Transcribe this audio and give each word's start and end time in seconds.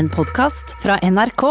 En 0.00 0.08
podkast 0.08 0.70
fra 0.80 0.94
NRK. 1.04 1.42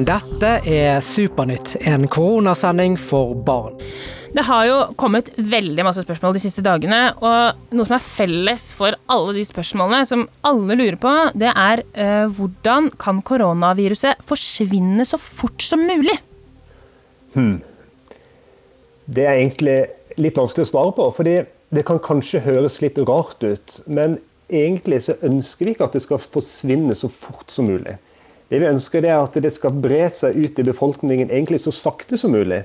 Dette 0.00 0.52
er 0.64 1.02
Supernytt, 1.04 1.74
en 1.84 2.06
koronasending 2.08 2.94
for 2.96 3.34
barn. 3.44 3.74
Det 4.32 4.46
har 4.48 4.62
jo 4.64 4.78
kommet 4.96 5.28
veldig 5.36 5.84
masse 5.84 6.06
spørsmål 6.06 6.38
de 6.38 6.42
siste 6.46 6.64
dagene, 6.64 7.00
og 7.20 7.76
noe 7.76 7.88
som 7.88 7.98
er 7.98 8.06
felles 8.06 8.70
for 8.78 8.96
alle 9.12 9.34
de 9.36 9.44
spørsmålene, 9.44 10.08
som 10.08 10.24
alle 10.48 10.78
lurer 10.80 10.96
på, 11.02 11.12
det 11.36 11.52
er 11.52 11.82
eh, 11.92 12.24
hvordan 12.32 12.88
kan 12.96 13.20
koronaviruset 13.28 14.24
forsvinne 14.24 15.04
så 15.04 15.20
fort 15.20 15.60
som 15.66 15.84
mulig? 15.84 16.16
Det 19.04 19.28
er 19.28 19.34
egentlig 19.34 19.76
litt 20.16 20.40
vanskelig 20.40 20.64
å 20.64 20.72
svare 20.72 20.96
på. 20.96 21.10
fordi 21.20 21.36
det 21.74 21.82
kan 21.86 21.98
kanskje 22.02 22.44
høres 22.44 22.80
litt 22.82 22.98
rart 23.08 23.42
ut, 23.42 23.80
men 23.86 24.18
egentlig 24.46 25.02
så 25.06 25.16
ønsker 25.26 25.66
vi 25.66 25.74
ikke 25.74 25.88
at 25.88 25.96
det 25.96 26.04
skal 26.04 26.22
forsvinne 26.22 26.94
så 26.94 27.10
fort 27.10 27.50
som 27.50 27.66
mulig. 27.66 27.96
Det 28.46 28.60
vi 28.62 28.68
ønsker 28.68 29.02
det 29.02 29.10
er 29.10 29.24
at 29.24 29.38
det 29.42 29.50
skal 29.54 29.74
bre 29.74 30.04
seg 30.14 30.36
ut 30.38 30.60
i 30.62 30.66
befolkningen 30.66 31.32
egentlig 31.32 31.64
så 31.64 31.74
sakte 31.74 32.18
som 32.20 32.34
mulig. 32.36 32.62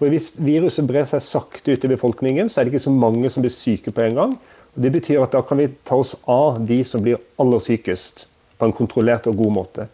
For 0.00 0.10
Hvis 0.10 0.32
viruset 0.40 0.86
brer 0.88 1.06
seg 1.06 1.22
sakte 1.22 1.76
ut 1.76 1.84
i 1.84 1.92
befolkningen, 1.92 2.48
så 2.48 2.60
er 2.60 2.66
det 2.66 2.74
ikke 2.74 2.88
så 2.88 2.94
mange 2.94 3.30
som 3.30 3.44
blir 3.44 3.54
syke 3.54 3.92
på 3.94 4.02
en 4.06 4.18
gang. 4.18 4.34
Og 4.74 4.82
Det 4.82 4.92
betyr 4.96 5.22
at 5.22 5.36
da 5.36 5.42
kan 5.46 5.60
vi 5.60 5.68
ta 5.86 5.98
oss 6.00 6.16
av 6.26 6.58
de 6.66 6.82
som 6.84 7.02
blir 7.04 7.20
aller 7.38 7.62
sykest, 7.62 8.26
på 8.58 8.66
en 8.66 8.76
kontrollert 8.76 9.28
og 9.30 9.36
god 9.36 9.52
måte. 9.54 9.86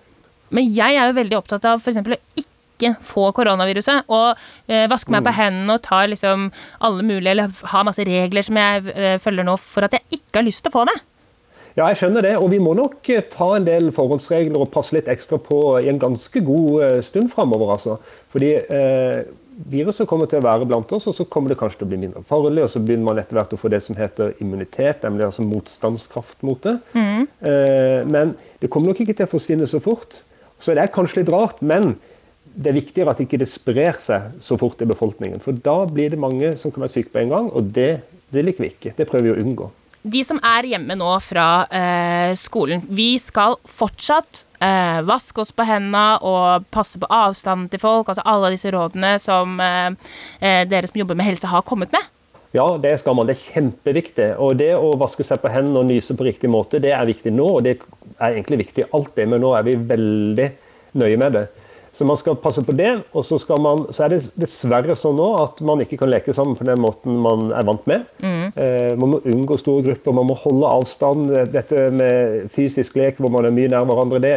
Men 0.48 0.70
jeg 0.72 0.96
er 0.96 1.10
jo 1.10 1.18
veldig 1.18 1.36
opptatt 1.36 1.66
av 1.68 1.82
f.eks. 1.82 1.98
å 1.98 2.18
ikke 2.38 2.55
få 3.02 3.30
koronaviruset. 3.36 4.06
Og 4.12 4.36
eh, 4.68 4.86
vaske 4.90 5.12
meg 5.14 5.24
på 5.26 5.34
hendene 5.36 5.76
og 5.76 5.84
ta 5.86 6.04
liksom 6.06 6.50
alle 6.84 7.02
mulige 7.06 7.32
Eller 7.32 7.52
ha 7.72 7.82
masse 7.86 8.04
regler 8.06 8.44
som 8.46 8.56
jeg 8.60 8.94
eh, 8.94 9.18
følger 9.22 9.46
nå 9.46 9.56
for 9.60 9.86
at 9.86 9.96
jeg 9.96 10.20
ikke 10.20 10.40
har 10.40 10.48
lyst 10.48 10.64
til 10.64 10.74
å 10.74 10.78
få 10.78 10.88
det. 10.90 10.98
Ja, 11.76 11.90
jeg 11.90 11.98
skjønner 12.00 12.24
det. 12.24 12.36
Og 12.40 12.48
vi 12.52 12.60
må 12.62 12.72
nok 12.76 13.08
eh, 13.12 13.24
ta 13.32 13.50
en 13.56 13.66
del 13.66 13.90
forhåndsregler 13.94 14.62
og 14.62 14.70
passe 14.72 14.96
litt 14.96 15.10
ekstra 15.12 15.38
på 15.42 15.60
i 15.82 15.90
en 15.92 16.00
ganske 16.00 16.40
god 16.44 16.86
eh, 16.86 17.00
stund 17.04 17.28
framover. 17.34 17.74
Altså. 17.74 17.98
Fordi 18.32 18.54
eh, 18.56 19.26
viruset 19.72 20.08
kommer 20.08 20.30
til 20.30 20.40
å 20.40 20.46
være 20.46 20.68
blant 20.68 20.92
oss, 20.96 21.08
og 21.10 21.16
så 21.18 21.26
kommer 21.28 21.52
det 21.52 21.58
kanskje 21.60 21.82
til 21.82 21.88
å 21.88 21.92
bli 21.92 22.00
mindre 22.06 22.24
farlig. 22.28 22.64
Og 22.64 22.72
så 22.72 22.80
begynner 22.80 23.10
man 23.10 23.20
etter 23.20 23.36
hvert 23.36 23.52
å 23.52 23.60
få 23.60 23.72
det 23.72 23.82
som 23.84 23.98
heter 23.98 24.32
immunitet, 24.40 25.04
nemlig 25.04 25.28
altså 25.28 25.44
motstandskraft 25.44 26.40
mot 26.48 26.64
det. 26.64 26.78
Eh, 26.96 28.00
men 28.08 28.32
det 28.62 28.72
kommer 28.72 28.94
nok 28.94 29.04
ikke 29.04 29.18
til 29.18 29.28
å 29.28 29.34
forsvinne 29.36 29.68
så 29.68 29.82
fort. 29.84 30.22
Så 30.56 30.72
det 30.72 30.86
er 30.86 30.94
kanskje 30.94 31.20
litt 31.20 31.32
rart, 31.34 31.60
men 31.60 31.98
det 32.56 32.70
er 32.70 32.78
viktigere 32.78 33.12
at 33.12 33.20
ikke 33.20 33.38
det 33.40 33.48
sprer 33.50 33.98
seg 34.00 34.36
så 34.42 34.56
fort 34.60 34.80
i 34.80 34.88
befolkningen. 34.88 35.42
For 35.44 35.56
da 35.56 35.82
blir 35.90 36.14
det 36.14 36.20
mange 36.20 36.54
som 36.60 36.72
kan 36.72 36.86
være 36.86 36.94
syke 36.94 37.12
på 37.12 37.20
en 37.22 37.34
gang, 37.34 37.50
og 37.52 37.68
det, 37.76 37.90
det 38.32 38.46
liker 38.46 38.64
vi 38.64 38.70
ikke. 38.72 38.94
Det 38.96 39.08
prøver 39.10 39.28
vi 39.28 39.34
å 39.34 39.42
unngå. 39.44 39.68
De 40.06 40.22
som 40.22 40.38
er 40.46 40.68
hjemme 40.70 40.94
nå 40.94 41.08
fra 41.18 41.66
eh, 41.66 42.32
skolen, 42.38 42.84
vi 42.94 43.16
skal 43.18 43.56
fortsatt 43.66 44.44
eh, 44.62 45.00
vaske 45.06 45.42
oss 45.42 45.50
på 45.50 45.66
hendene 45.66 46.20
og 46.22 46.68
passe 46.70 47.00
på 47.02 47.08
avstanden 47.10 47.66
til 47.72 47.82
folk. 47.82 48.12
Altså 48.12 48.24
alle 48.24 48.52
disse 48.54 48.70
rådene 48.70 49.16
som 49.22 49.58
eh, 49.60 49.90
eh, 50.38 50.62
dere 50.70 50.86
som 50.86 51.00
jobber 51.02 51.18
med 51.18 51.26
helse, 51.32 51.50
har 51.50 51.66
kommet 51.66 51.92
med. 51.92 52.12
Ja, 52.54 52.68
det 52.80 52.94
skal 53.02 53.18
man. 53.18 53.26
Det 53.28 53.34
er 53.34 53.58
kjempeviktig. 53.58 54.30
Og 54.40 54.54
det 54.62 54.70
å 54.78 54.94
vaske 54.96 55.26
seg 55.26 55.42
på 55.42 55.50
hendene 55.52 55.82
og 55.82 55.90
nyse 55.90 56.14
på 56.16 56.24
riktig 56.24 56.48
måte, 56.54 56.80
det 56.80 56.94
er 56.94 57.04
viktig 57.08 57.34
nå. 57.34 57.50
Og 57.58 57.66
det 57.66 57.76
er 58.16 58.30
egentlig 58.30 58.62
viktig 58.62 58.86
alltid, 58.96 59.26
men 59.34 59.42
nå 59.42 59.52
er 59.58 59.66
vi 59.66 59.74
veldig 59.90 60.50
nøye 61.02 61.18
med 61.20 61.40
det. 61.40 61.46
Så 61.96 62.04
man 62.04 62.18
skal 62.20 62.36
passe 62.36 62.60
på 62.60 62.74
det. 62.76 62.90
Og 63.16 63.24
så, 63.24 63.38
skal 63.40 63.60
man, 63.64 63.86
så 63.94 64.04
er 64.04 64.12
det 64.12 64.18
dessverre 64.36 64.92
sånn 64.98 65.16
nå 65.16 65.30
at 65.40 65.62
man 65.64 65.80
ikke 65.80 65.96
kan 66.02 66.10
leke 66.12 66.34
sammen 66.36 66.58
på 66.58 66.66
den 66.68 66.82
måten 66.84 67.16
man 67.24 67.48
er 67.56 67.64
vant 67.64 67.88
med. 67.88 68.04
Eh, 68.20 68.92
man 69.00 69.14
må 69.14 69.22
unngå 69.24 69.56
store 69.60 69.86
grupper, 69.86 70.16
man 70.16 70.28
må 70.28 70.36
holde 70.42 70.74
avstand. 70.76 71.32
Dette 71.54 71.88
med 71.96 72.52
fysisk 72.52 73.00
lek 73.00 73.22
hvor 73.22 73.32
man 73.32 73.48
er 73.48 73.56
mye 73.56 73.72
nær 73.72 73.88
hverandre, 73.88 74.20
det, 74.20 74.34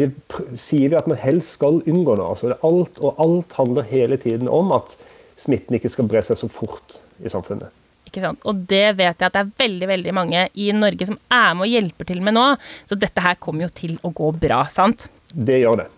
det 0.00 0.08
sier 0.56 0.88
vi 0.88 1.00
at 1.02 1.10
man 1.10 1.20
helst 1.20 1.58
skal 1.58 1.82
unngå 1.84 2.16
nå. 2.16 2.32
Altså, 2.32 2.54
det 2.54 2.60
alt, 2.64 3.04
og 3.04 3.20
alt 3.20 3.60
handler 3.60 3.92
hele 3.92 4.16
tiden 4.16 4.48
om 4.48 4.72
at 4.78 4.96
smitten 5.36 5.76
ikke 5.76 5.92
skal 5.92 6.08
bre 6.08 6.24
seg 6.24 6.40
så 6.40 6.48
fort 6.48 7.00
i 7.20 7.28
samfunnet. 7.32 7.68
Ikke 8.08 8.24
sant? 8.24 8.40
Og 8.48 8.64
det 8.68 8.86
vet 8.96 9.20
jeg 9.20 9.28
at 9.28 9.36
det 9.36 9.44
er 9.44 9.56
veldig 9.68 9.88
veldig 9.88 10.12
mange 10.16 10.48
i 10.56 10.72
Norge 10.76 11.12
som 11.12 11.20
er 11.28 11.52
med 11.56 11.68
og 11.68 11.76
hjelper 11.76 12.08
til 12.08 12.24
med 12.24 12.40
nå. 12.40 12.52
Så 12.88 12.96
dette 12.96 13.24
her 13.24 13.36
kommer 13.40 13.68
jo 13.68 13.74
til 13.84 13.98
å 14.00 14.16
gå 14.16 14.32
bra, 14.40 14.64
sant? 14.72 15.10
Det 15.32 15.60
gjør 15.60 15.84
det. 15.84 15.92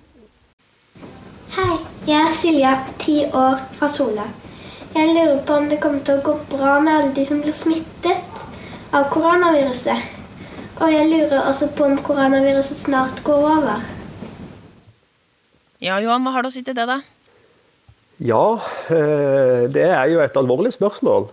Hei, 1.53 1.77
jeg 2.07 2.17
er 2.17 2.33
Silja, 2.33 2.73
ti 2.99 3.19
år, 3.29 3.61
fra 3.77 3.89
Sola. 3.89 4.25
Jeg 4.95 5.11
lurer 5.13 5.43
på 5.45 5.59
om 5.59 5.69
det 5.69 5.81
kommer 5.83 6.01
til 6.07 6.17
å 6.17 6.25
gå 6.25 6.35
bra 6.55 6.79
med 6.81 6.95
alle 6.95 7.13
de 7.13 7.25
som 7.29 7.43
blir 7.45 7.53
smittet 7.53 8.45
av 8.95 9.11
koronaviruset. 9.13 10.01
Og 10.81 10.91
jeg 10.91 11.11
lurer 11.11 11.45
også 11.45 11.69
på 11.77 11.85
om 11.91 11.99
koronaviruset 12.01 12.81
snart 12.87 13.21
går 13.27 13.49
over. 13.51 13.85
Ja, 15.85 16.01
Johan, 16.01 16.25
hva 16.25 16.33
har 16.33 16.47
du 16.47 16.49
å 16.49 16.55
si 16.55 16.65
til 16.65 16.77
det, 16.79 16.89
da? 16.89 17.03
Ja, 18.25 18.45
eh, 18.95 19.67
det 19.75 19.89
er 19.91 20.07
jo 20.13 20.23
et 20.25 20.37
alvorlig 20.39 20.73
spørsmål. 20.73 21.29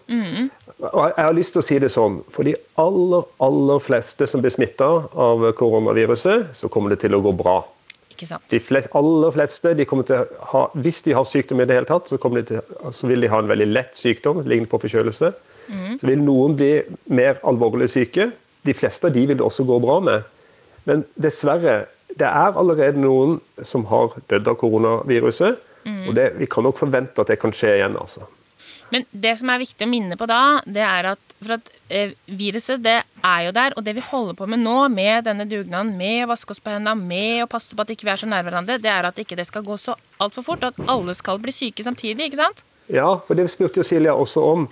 Og 0.91 1.03
jeg 1.05 1.23
har 1.23 1.35
lyst 1.37 1.53
til 1.55 1.61
å 1.61 1.65
si 1.65 1.77
det 1.79 1.91
sånn, 1.93 2.23
for 2.33 2.43
de 2.47 2.55
aller, 2.81 3.27
aller 3.39 3.83
fleste 3.83 4.27
som 4.27 4.41
blir 4.41 4.53
smitta 4.53 4.89
av 5.13 5.45
koronaviruset, 5.57 6.51
så 6.57 6.69
kommer 6.73 6.91
det 6.91 7.03
til 7.05 7.15
å 7.15 7.21
gå 7.21 7.31
bra. 7.37 7.61
Ikke 8.21 8.29
sant? 8.29 8.43
De 8.53 8.59
flest, 8.61 8.91
aller 8.93 9.33
fleste, 9.33 9.71
de 9.73 9.85
ha, 10.51 10.59
hvis 10.77 10.99
de 11.07 11.15
har 11.17 11.25
sykdom 11.25 11.63
i 11.63 11.65
det 11.65 11.79
hele 11.79 11.89
tatt, 11.89 12.11
så, 12.11 12.19
de 12.21 12.43
til, 12.45 12.75
så 12.93 13.07
vil 13.09 13.25
de 13.25 13.31
ha 13.31 13.39
en 13.41 13.49
veldig 13.49 13.67
lett 13.71 13.97
sykdom, 13.97 14.43
lignende 14.45 14.69
på 14.69 14.77
forkjølelse. 14.83 15.31
Så 15.97 16.05
vil 16.05 16.21
noen 16.21 16.53
bli 16.59 16.69
mer 17.09 17.39
alvorlig 17.47 17.89
syke. 17.89 18.29
De 18.67 18.75
fleste 18.77 19.09
av 19.09 19.15
de 19.15 19.23
vil 19.25 19.39
det 19.39 19.45
også 19.45 19.65
gå 19.65 19.79
bra 19.81 19.97
med. 20.05 20.27
Men 20.85 21.05
dessverre, 21.15 21.87
det 22.13 22.27
er 22.27 22.59
allerede 22.59 23.01
noen 23.01 23.39
som 23.65 23.87
har 23.89 24.13
dødd 24.29 24.51
av 24.51 24.59
koronaviruset. 24.61 25.57
Og 25.87 26.13
det, 26.13 26.27
vi 26.37 26.45
kan 26.45 26.67
nok 26.67 26.77
forvente 26.77 27.23
at 27.23 27.31
det 27.31 27.39
kan 27.41 27.55
skje 27.55 27.79
igjen. 27.79 27.97
altså. 27.97 28.27
Men 28.91 29.05
det 29.11 29.37
som 29.39 29.49
er 29.51 29.61
viktig 29.61 29.87
å 29.87 29.89
minne 29.89 30.17
på 30.19 30.27
da, 30.29 30.59
det 30.67 30.83
er 30.83 31.13
at, 31.13 31.35
for 31.39 31.55
at 31.55 31.69
eh, 31.87 32.13
viruset 32.27 32.81
det 32.83 32.97
er 32.99 33.45
jo 33.45 33.53
der, 33.55 33.75
og 33.77 33.85
det 33.87 33.95
vi 33.97 34.03
holder 34.03 34.35
på 34.37 34.47
med 34.51 34.63
nå, 34.63 34.77
med 34.91 35.25
denne 35.29 35.47
dugnaden, 35.49 35.93
med 35.99 36.25
å 36.25 36.31
vaske 36.33 36.55
oss 36.55 36.63
på 36.63 36.73
hendene, 36.73 37.07
med 37.07 37.45
å 37.45 37.49
passe 37.51 37.77
på 37.77 37.85
at 37.85 37.93
ikke 37.95 38.09
vi 38.09 38.13
er 38.13 38.21
så 38.21 38.29
nær 38.29 38.43
hverandre, 38.47 38.79
det 38.83 38.91
er 38.91 39.07
at 39.07 39.21
ikke 39.23 39.39
det 39.39 39.47
skal 39.47 39.63
gå 39.67 39.79
så 39.79 39.95
altfor 40.21 40.45
fort, 40.49 40.67
at 40.67 40.81
alle 40.91 41.15
skal 41.17 41.39
bli 41.41 41.55
syke 41.55 41.85
samtidig, 41.87 42.29
ikke 42.29 42.41
sant? 42.41 42.65
Ja, 42.91 43.13
for 43.23 43.39
det 43.39 43.47
spurte 43.53 43.79
jo 43.79 43.87
Silja 43.87 44.17
også 44.19 44.43
om. 44.43 44.67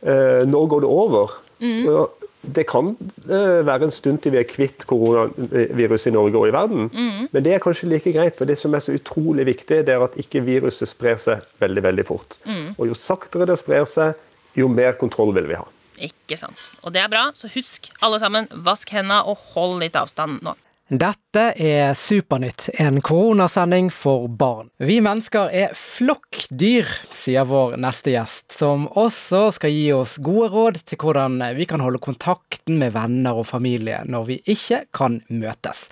Eh, 0.00 0.42
når 0.48 0.72
går 0.74 0.84
det 0.86 0.90
over? 0.90 1.38
Og 1.60 2.19
Det 2.40 2.64
kan 2.70 2.94
eh, 3.28 3.60
være 3.66 3.88
en 3.88 3.92
stund 3.92 4.22
til 4.24 4.32
vi 4.32 4.40
er 4.40 4.46
kvitt 4.48 4.86
koronaviruset 4.88 6.08
i 6.08 6.14
Norge 6.14 6.40
og 6.40 6.48
i 6.48 6.54
verden. 6.54 6.88
Men 7.32 7.44
det 7.44 7.52
er 7.54 7.62
kanskje 7.62 7.90
like 7.90 8.12
greit, 8.16 8.38
for 8.38 8.48
det 8.48 8.56
som 8.58 8.74
er 8.74 8.80
så 8.84 8.94
utrolig 8.96 9.44
viktig, 9.46 9.82
det 9.86 9.94
er 9.94 10.04
at 10.06 10.16
ikke 10.20 10.40
viruset 10.46 10.88
sprer 10.88 11.20
seg 11.20 11.44
veldig 11.60 11.84
veldig 11.84 12.06
fort. 12.08 12.38
Og 12.78 12.86
Jo 12.88 12.96
saktere 12.96 13.46
det 13.50 13.58
sprer 13.60 13.84
seg, 13.84 14.16
jo 14.56 14.68
mer 14.72 14.96
kontroll 14.98 15.34
vil 15.36 15.50
vi 15.50 15.60
ha. 15.60 15.66
Ikke 16.00 16.38
sant. 16.40 16.70
Og 16.82 16.94
det 16.96 17.02
er 17.02 17.12
bra, 17.12 17.28
så 17.36 17.50
husk 17.52 17.90
alle 18.00 18.18
sammen, 18.22 18.48
vask 18.64 18.88
hendene 18.96 19.20
og 19.28 19.36
hold 19.52 19.78
litt 19.82 19.98
avstand 20.00 20.40
nå. 20.46 20.56
Dette 20.90 21.52
er 21.54 21.92
Supernytt, 21.94 22.64
en 22.82 22.96
koronasending 22.98 23.92
for 23.94 24.24
barn. 24.26 24.72
Vi 24.82 24.96
mennesker 24.98 25.52
er 25.54 25.76
flokkdyr, 25.78 26.90
sier 27.14 27.46
vår 27.46 27.76
neste 27.78 28.10
gjest, 28.10 28.48
som 28.56 28.88
også 28.98 29.44
skal 29.54 29.70
gi 29.70 29.84
oss 29.94 30.16
gode 30.18 30.48
råd 30.50 30.80
til 30.90 30.98
hvordan 30.98 31.38
vi 31.54 31.68
kan 31.70 31.84
holde 31.84 32.02
kontakten 32.02 32.82
med 32.82 32.96
venner 32.98 33.38
og 33.38 33.46
familie 33.52 34.00
når 34.10 34.26
vi 34.32 34.40
ikke 34.50 34.82
kan 34.90 35.20
møtes. 35.30 35.86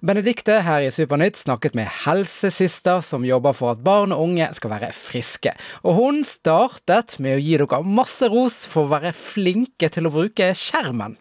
Benedikte 0.00 0.62
her 0.64 0.86
i 0.86 0.90
Supernytt 0.96 1.36
snakket 1.44 1.76
med 1.76 1.92
helsesister 2.06 3.04
som 3.04 3.28
jobber 3.28 3.52
for 3.52 3.76
at 3.76 3.84
barn 3.84 4.16
og 4.16 4.30
unge 4.30 4.48
skal 4.56 4.78
være 4.78 4.94
friske. 4.96 5.52
Og 5.84 6.00
hun 6.00 6.24
startet 6.24 7.20
med 7.20 7.36
å 7.36 7.44
gi 7.44 7.60
dere 7.60 7.84
masse 7.84 8.32
ros 8.32 8.62
for 8.64 8.88
å 8.88 8.94
være 8.96 9.12
flinke 9.12 9.92
til 9.92 10.08
å 10.08 10.16
bruke 10.22 10.54
skjermen. 10.56 11.20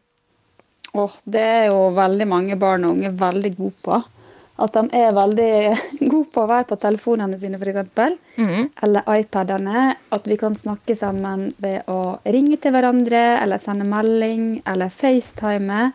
Åh, 0.93 1.17
det 1.25 1.41
er 1.41 1.65
jo 1.71 1.89
veldig 1.95 2.27
mange 2.27 2.55
barn 2.59 2.85
og 2.87 2.95
unge 2.95 3.11
veldig 3.19 3.51
gode 3.57 3.83
på. 3.83 3.99
At 4.57 4.73
de 4.73 4.97
er 4.97 5.13
veldig 5.13 5.51
gode 6.11 6.29
på 6.33 6.43
å 6.43 6.49
være 6.49 6.67
på 6.71 6.77
telefonene 6.81 7.37
sine, 7.41 7.59
f.eks. 7.61 7.91
Eller 8.85 9.09
iPadene. 9.19 9.87
At 10.15 10.29
vi 10.29 10.37
kan 10.39 10.57
snakke 10.57 10.95
sammen 10.97 11.51
ved 11.61 11.89
å 11.91 12.17
ringe 12.25 12.57
til 12.61 12.73
hverandre, 12.73 13.25
eller 13.43 13.61
sende 13.61 13.85
melding, 13.89 14.63
eller 14.65 14.93
FaceTime. 14.93 15.91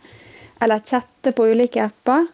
Eller 0.62 0.84
chatte 0.86 1.32
på 1.34 1.48
ulike 1.50 1.82
apper. 1.88 2.28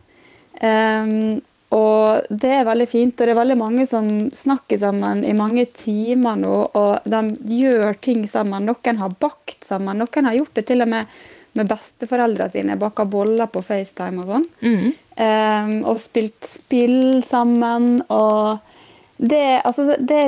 Um, 0.59 1.39
og 1.73 2.29
det 2.33 2.51
er 2.59 2.69
veldig 2.69 2.89
fint. 2.89 3.17
Og 3.17 3.25
det 3.25 3.33
er 3.33 3.41
veldig 3.41 3.59
mange 3.61 3.89
som 3.89 4.09
snakker 4.35 4.81
sammen 4.81 5.25
i 5.25 5.35
mange 5.37 5.67
timer 5.77 6.39
nå, 6.41 6.55
og 6.77 7.09
de 7.09 7.57
gjør 7.61 7.97
ting 8.05 8.25
sammen. 8.29 8.69
Noen 8.69 9.03
har 9.03 9.17
bakt 9.21 9.65
sammen. 9.65 10.01
Noen 10.01 10.29
har 10.29 10.37
gjort 10.37 10.61
det 10.61 10.69
til 10.69 10.85
og 10.85 10.93
med 10.93 11.19
med 11.57 11.71
besteforeldrene 11.71 12.53
sine. 12.53 12.77
Baka 12.81 13.07
boller 13.09 13.49
på 13.53 13.63
FaceTime 13.65 14.23
og 14.23 14.33
sånn. 14.33 14.47
Ehm, 15.17 15.75
og 15.89 16.01
spilt 16.03 16.47
spill 16.47 17.23
sammen. 17.27 18.03
Og 18.13 18.59
det, 19.17 19.61
altså, 19.65 19.97
det, 19.99 20.23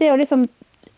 det 0.00 0.12
å 0.12 0.18
liksom 0.20 0.46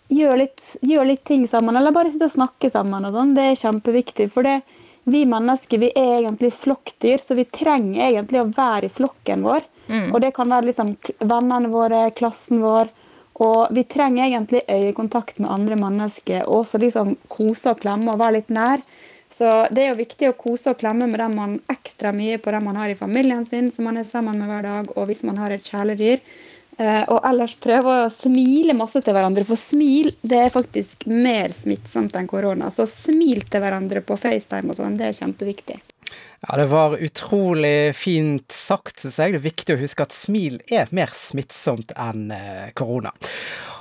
gjøre 0.09 0.41
litt, 0.45 0.65
gjør 0.87 1.09
litt 1.09 1.25
ting 1.27 1.47
sammen, 1.51 1.77
eller 1.77 1.95
bare 1.95 2.13
sitte 2.13 2.29
og 2.29 2.37
snakke 2.37 2.71
sammen, 2.71 3.09
og 3.09 3.17
sånn, 3.17 3.35
det 3.37 3.47
er 3.51 3.63
kjempeviktig. 3.63 4.29
For 4.35 4.47
det, 4.47 4.61
vi 5.07 5.25
mennesker 5.29 5.83
vi 5.83 5.91
er 5.95 6.21
egentlig 6.21 6.53
flokkdyr, 6.63 7.23
så 7.23 7.39
vi 7.39 7.47
trenger 7.51 8.09
egentlig 8.09 8.43
å 8.43 8.51
være 8.55 8.89
i 8.89 8.95
flokken 8.95 9.47
vår. 9.47 9.67
Mm. 9.87 10.09
Og 10.11 10.21
det 10.23 10.33
kan 10.35 10.51
være 10.51 10.71
liksom 10.71 10.95
vennene 11.23 11.71
våre, 11.71 12.07
klassen 12.17 12.63
vår. 12.63 12.91
Og 13.47 13.75
vi 13.77 13.85
trenger 13.85 14.25
egentlig 14.25 14.65
øyekontakt 14.67 15.39
med 15.39 15.53
andre 15.53 15.77
mennesker, 15.79 16.47
og 16.47 16.65
også 16.65 16.81
liksom 16.83 17.17
kose 17.31 17.75
og 17.75 17.83
klemme 17.83 18.15
og 18.15 18.23
være 18.23 18.39
litt 18.39 18.55
nær. 18.55 18.83
Så 19.33 19.51
det 19.75 19.85
er 19.85 19.93
jo 19.93 20.01
viktig 20.01 20.31
å 20.31 20.37
kose 20.39 20.73
og 20.73 20.81
klemme 20.81 21.09
med 21.11 21.21
dem 21.21 21.35
man 21.37 21.57
ekstra 21.73 22.13
mye 22.15 22.39
på 22.43 22.53
dem 22.55 22.69
man 22.69 22.79
har 22.81 22.93
i 22.93 22.99
familien 22.99 23.47
sin, 23.47 23.73
som 23.73 23.89
man 23.89 23.99
er 24.01 24.09
sammen 24.09 24.39
med 24.39 24.51
hver 24.51 24.69
dag, 24.69 24.93
og 24.95 25.09
hvis 25.11 25.25
man 25.27 25.41
har 25.43 25.55
et 25.55 25.67
kjæledyr. 25.67 26.23
Eh, 26.77 27.03
og 27.09 27.25
ellers 27.25 27.55
prøve 27.57 27.93
å 28.05 28.09
smile 28.13 28.75
masse 28.77 29.01
til 29.01 29.17
hverandre, 29.17 29.47
for 29.49 29.57
smil 29.57 30.11
det 30.21 30.43
er 30.45 30.53
faktisk 30.53 31.07
mer 31.09 31.55
smittsomt 31.57 32.17
enn 32.19 32.29
korona. 32.29 32.69
Så 32.73 32.85
smil 32.91 33.47
til 33.49 33.65
hverandre 33.65 34.03
på 34.05 34.19
FaceTime 34.21 34.75
og 34.75 34.81
sånn, 34.81 34.99
det 35.01 35.09
er 35.09 35.17
kjempeviktig. 35.17 35.79
Ja, 36.45 36.59
det 36.61 36.67
var 36.71 36.99
utrolig 37.01 37.97
fint 37.97 38.53
sagt, 38.53 39.01
syns 39.01 39.17
jeg. 39.19 39.33
Det 39.33 39.41
er 39.41 39.49
viktig 39.49 39.77
å 39.77 39.81
huske 39.81 40.05
at 40.05 40.15
smil 40.15 40.61
er 40.69 40.93
mer 40.95 41.11
smittsomt 41.17 41.97
enn 41.97 42.29
eh, 42.35 42.69
korona. 42.77 43.15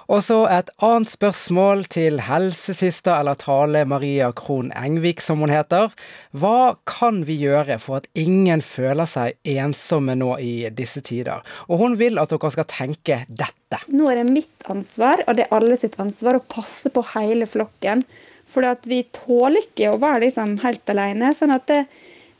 Og 0.05 0.21
så 0.21 0.37
et 0.53 0.69
annet 0.85 1.09
spørsmål 1.09 1.85
til 1.89 2.19
helsesista, 2.27 3.15
eller 3.19 3.37
Tale 3.41 3.81
Maria 3.89 4.29
Krohn 4.37 4.69
Engvik, 4.77 5.23
som 5.25 5.41
hun 5.41 5.53
heter. 5.53 5.89
Hva 6.37 6.75
kan 6.85 7.23
vi 7.25 7.39
gjøre 7.41 7.79
for 7.81 8.03
at 8.03 8.09
ingen 8.13 8.61
føler 8.65 9.09
seg 9.09 9.39
ensomme 9.55 10.13
nå 10.19 10.35
i 10.37 10.69
disse 10.77 11.01
tider? 11.05 11.41
Og 11.69 11.81
hun 11.81 11.97
vil 12.01 12.21
at 12.21 12.29
dere 12.29 12.53
skal 12.53 12.69
tenke 12.69 13.23
dette. 13.27 13.81
Nå 13.89 14.11
er 14.11 14.21
det 14.21 14.29
mitt 14.29 14.69
ansvar, 14.69 15.25
og 15.25 15.39
det 15.39 15.47
er 15.47 15.57
alle 15.57 15.79
sitt 15.81 15.97
ansvar, 16.01 16.37
å 16.37 16.47
passe 16.53 16.93
på 16.93 17.01
hele 17.15 17.49
flokken. 17.49 18.05
For 18.53 18.67
vi 18.85 19.01
tåler 19.09 19.65
ikke 19.65 19.89
å 19.89 20.01
være 20.01 20.27
liksom 20.27 20.59
helt 20.61 20.93
alene. 20.93 21.33
sånn 21.33 21.55
at 21.55 21.65
det, 21.65 21.87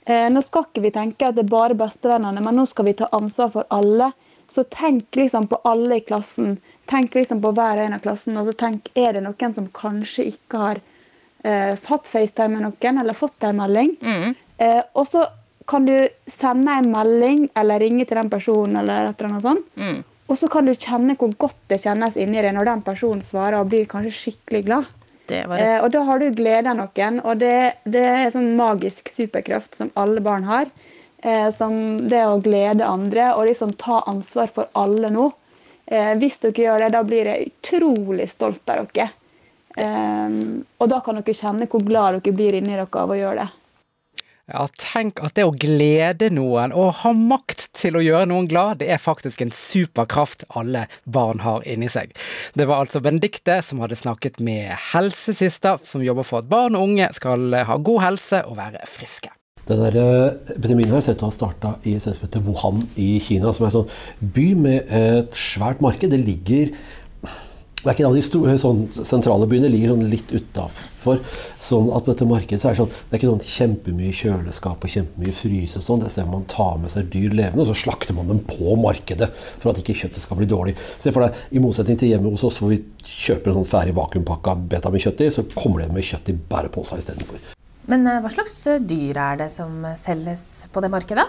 eh, 0.06 0.30
Nå 0.30 0.44
skal 0.44 0.66
ikke 0.70 0.84
vi 0.86 0.92
tenke 0.92 1.28
at 1.28 1.36
det 1.36 1.46
er 1.46 1.58
bare 1.58 1.74
bestevennene, 1.74 2.44
men 2.44 2.56
nå 2.56 2.68
skal 2.70 2.86
vi 2.86 2.94
ta 2.94 3.10
ansvar 3.12 3.52
for 3.52 3.66
alle. 3.72 4.14
Så 4.50 4.64
tenk 4.70 5.10
liksom 5.16 5.48
på 5.48 5.60
alle 5.66 5.98
i 5.98 6.06
klassen. 6.06 6.60
Tenk 6.90 7.16
liksom 7.18 7.42
på 7.42 7.54
hver 7.56 7.80
og 7.80 7.88
en 7.88 7.98
av 7.98 8.04
klassen. 8.04 8.38
og 8.38 8.46
så 8.48 8.54
tenk, 8.54 8.90
Er 8.96 9.14
det 9.14 9.24
noen 9.26 9.54
som 9.54 9.68
kanskje 9.68 10.28
ikke 10.34 10.58
har 10.62 10.82
eh, 11.44 11.76
hatt 11.76 12.08
FaceTime 12.08 12.60
med 12.60 12.68
noen, 12.68 13.02
eller 13.02 13.14
fått 13.14 13.44
en 13.44 13.58
melding? 13.58 13.96
Mm. 14.02 14.36
Eh, 14.58 14.82
og 14.94 15.08
så 15.08 15.26
kan 15.68 15.86
du 15.86 15.96
sende 16.30 16.72
en 16.72 16.92
melding 16.92 17.50
eller 17.58 17.82
ringe 17.82 18.06
til 18.06 18.18
den 18.18 18.30
personen, 18.30 18.78
eller 18.78 19.10
et 19.10 19.18
eller 19.18 19.32
annet 19.32 19.48
sånt. 19.48 19.72
Mm. 19.76 20.04
Og 20.26 20.38
så 20.38 20.50
kan 20.50 20.66
du 20.66 20.74
kjenne 20.74 21.16
hvor 21.18 21.34
godt 21.38 21.58
det 21.70 21.82
kjennes 21.84 22.18
inni 22.18 22.42
deg 22.42 22.54
når 22.56 22.70
den 22.70 22.86
personen 22.86 23.22
svarer 23.26 23.60
og 23.60 23.70
blir 23.70 23.86
kanskje 23.90 24.14
skikkelig 24.14 24.64
glad. 24.66 24.94
Eh, 25.30 25.80
og 25.82 25.90
da 25.94 26.04
har 26.06 26.22
du 26.22 26.28
glede 26.38 26.70
av 26.70 26.78
noen, 26.78 27.22
og 27.26 27.40
det, 27.42 27.82
det 27.90 28.04
er 28.06 28.28
en 28.28 28.36
sånn 28.36 28.52
magisk 28.58 29.10
superkraft 29.10 29.78
som 29.78 29.90
alle 29.98 30.22
barn 30.26 30.46
har. 30.50 30.70
Eh, 31.26 31.50
som 31.58 31.74
det 32.10 32.22
å 32.28 32.42
glede 32.44 32.86
andre 32.86 33.32
og 33.34 33.48
liksom 33.50 33.74
ta 33.82 34.04
ansvar 34.06 34.52
for 34.54 34.70
alle 34.78 35.10
nå. 35.14 35.32
Eh, 35.86 36.14
hvis 36.22 36.40
dere 36.42 36.66
gjør 36.66 36.86
det, 36.86 36.94
da 36.96 37.04
blir 37.06 37.30
jeg 37.30 37.52
utrolig 37.52 38.30
stolt 38.32 38.74
av 38.74 38.88
dere. 38.94 39.12
Eh, 39.76 40.40
og 40.80 40.90
da 40.90 41.04
kan 41.06 41.20
dere 41.20 41.38
kjenne 41.38 41.70
hvor 41.70 41.86
glad 41.86 42.20
dere 42.20 42.36
blir 42.36 42.58
inni 42.58 42.74
dere 42.74 42.90
av 42.90 43.14
å 43.14 43.20
gjøre 43.20 43.44
det. 43.44 43.52
Ja, 44.46 44.68
tenk 44.78 45.24
at 45.26 45.34
det 45.40 45.48
å 45.48 45.56
glede 45.58 46.28
noen 46.30 46.70
og 46.78 47.00
ha 47.00 47.12
makt 47.18 47.64
til 47.74 47.98
å 47.98 48.04
gjøre 48.06 48.28
noen 48.30 48.46
glad, 48.46 48.78
det 48.78 48.92
er 48.94 49.02
faktisk 49.02 49.42
en 49.42 49.50
superkraft 49.50 50.46
alle 50.54 50.84
barn 51.10 51.42
har 51.42 51.66
inni 51.66 51.90
seg. 51.90 52.14
Det 52.54 52.68
var 52.70 52.84
altså 52.84 53.02
Benedicte 53.02 53.58
som 53.66 53.82
hadde 53.82 53.98
snakket 53.98 54.38
med 54.38 54.70
helsesista, 54.92 55.80
som 55.82 56.06
jobber 56.06 56.30
for 56.30 56.44
at 56.44 56.52
barn 56.52 56.78
og 56.78 56.92
unge 56.92 57.10
skal 57.18 57.58
ha 57.66 57.80
god 57.90 58.06
helse 58.06 58.44
og 58.46 58.62
være 58.62 58.86
friske. 58.86 59.34
Den 59.66 59.82
der 59.82 59.98
eh, 59.98 60.58
epidemien 60.58 60.92
har 60.94 61.02
jeg 61.02 61.10
sett 61.10 61.26
ha 61.26 61.32
starta 61.34 61.76
i 61.90 61.96
et 61.98 62.38
Wuhan 62.46 62.84
i 63.02 63.16
Kina, 63.24 63.54
som 63.54 63.66
er 63.66 63.72
en 63.72 63.80
sånn 63.80 64.32
by 64.36 64.52
med 64.60 64.94
et 64.94 65.40
svært 65.40 65.82
marked. 65.82 66.14
Det 66.14 66.22
ligger 66.22 66.70
det 67.86 67.92
er 67.92 67.98
ikke 68.00 68.02
en 68.02 68.08
av 68.10 68.16
de 68.18 68.22
store, 68.26 68.54
sånn, 68.58 68.80
sentrale 69.06 69.46
byene 69.46 69.70
ligger 69.70 69.92
sånn 69.92 70.08
litt 70.10 70.32
utafor. 70.34 71.20
Sånn 71.62 71.92
at 71.94 72.02
på 72.02 72.10
dette 72.10 72.26
markedet 72.26 72.58
så 72.58 72.72
er 72.72 72.74
det, 72.74 72.80
sånn, 72.80 72.96
det 72.96 73.14
er 73.14 73.20
ikke 73.20 73.30
sånn 73.30 73.44
kjempemye 73.46 74.16
kjøleskap 74.18 74.88
og 74.88 74.94
kjempemye 74.96 75.34
fryse. 75.38 75.84
sånn, 75.86 76.02
Det 76.02 76.10
ser 76.10 76.26
man 76.26 76.48
tar 76.50 76.80
med 76.82 76.90
seg 76.90 77.12
dyr 77.14 77.30
levende, 77.30 77.62
og 77.62 77.70
så 77.70 77.78
slakter 77.86 78.18
man 78.18 78.32
dem 78.32 78.40
på 78.42 78.74
markedet 78.82 79.30
for 79.38 79.70
at 79.70 79.84
ikke 79.84 79.94
kjøttet 80.02 80.26
skal 80.26 80.42
bli 80.42 80.50
dårlig. 80.50 80.74
Se 80.98 81.14
for 81.14 81.28
deg, 81.28 81.38
I 81.54 81.62
motsetning 81.62 82.00
til 82.02 82.10
hjemme 82.10 82.34
hos 82.34 82.48
oss 82.50 82.58
hvor 82.58 82.74
vi 82.74 82.82
kjøper 83.06 83.54
en 83.54 83.60
sånn 83.62 83.70
ferdig 83.70 83.94
vakuumpakka 83.94 84.58
kjøtt 85.06 85.22
i, 85.22 85.30
så 85.30 85.46
kommer 85.54 85.86
det 85.86 85.94
med 85.94 86.10
kjøtt 86.10 86.34
i 86.34 86.40
bærepose 86.50 86.98
istedenfor. 86.98 87.55
Men 87.92 88.06
eh, 88.10 88.22
hva 88.24 88.32
slags 88.34 88.56
eh, 88.70 88.82
dyr 88.82 89.18
er 89.22 89.42
det 89.44 89.50
som 89.54 89.84
eh, 89.86 89.98
selges 90.00 90.66
på 90.74 90.82
det 90.84 90.92
markedet? 90.94 91.26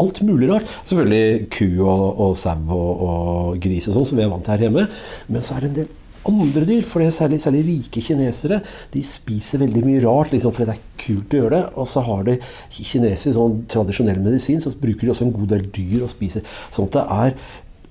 Alt 0.00 0.22
mulig 0.24 0.48
rart. 0.48 0.68
Selvfølgelig 0.88 1.48
ku 1.52 1.66
og, 1.84 2.04
og 2.24 2.36
sau 2.40 2.56
og, 2.72 3.06
og, 3.06 3.56
gris 3.62 3.88
og 3.90 3.98
sånn, 3.98 4.06
som 4.12 4.20
vi 4.20 4.24
er 4.24 4.30
vant 4.32 4.46
til 4.46 4.54
her 4.54 4.68
hjemme. 4.68 4.86
Men 5.28 5.44
så 5.44 5.56
er 5.56 5.66
det 5.66 5.70
en 5.70 5.80
del 5.82 5.96
andre 6.30 6.66
dyr. 6.68 6.84
for 6.84 7.00
det 7.00 7.08
er 7.08 7.16
særlig, 7.16 7.40
særlig 7.42 7.62
rike 7.66 8.02
kinesere. 8.04 8.60
De 8.94 9.02
spiser 9.04 9.62
veldig 9.64 9.82
mye 9.84 10.02
rart 10.04 10.34
liksom, 10.34 10.52
fordi 10.52 10.68
det 10.70 10.76
er 10.76 11.00
kult 11.04 11.34
å 11.34 11.40
gjøre 11.42 11.56
det. 11.56 11.64
Og 11.80 11.88
så 11.88 12.04
har 12.06 12.22
de 12.28 12.36
kinesisk 12.76 13.34
sånn 13.36 13.64
tradisjonell 13.72 14.20
medisin, 14.22 14.60
så 14.60 14.72
bruker 14.80 15.08
de 15.08 15.14
også 15.14 15.26
en 15.26 15.34
god 15.36 15.50
del 15.56 15.66
dyr 15.74 16.04
å 16.06 16.12
spise. 16.12 16.44
Sånn 16.70 16.88
at 16.90 17.00
det 17.00 17.06
er 17.16 17.34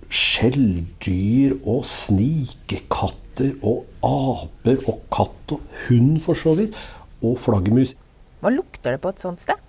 skjelldyr 0.09 1.59
og 1.69 1.83
snikekatter 1.85 3.51
og 3.61 3.85
aper 4.05 4.81
og 4.89 5.03
katt 5.13 5.53
og 5.53 5.83
hund, 5.85 6.17
for 6.23 6.37
så 6.37 6.55
vidt 6.57 6.77
og 7.24 7.39
flaggermus. 7.42 7.95
Hva 8.39 8.51
lukter 8.54 8.95
det 8.95 9.01
på 9.04 9.12
et 9.12 9.24
sånt 9.24 9.42
sted? 9.44 9.60